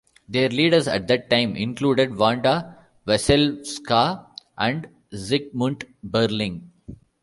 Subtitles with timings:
[0.27, 4.25] Their leaders at that time included Wanda Wasilewska
[4.57, 6.69] and Zygmunt Berling.